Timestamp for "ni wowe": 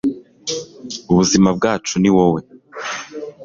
2.01-2.39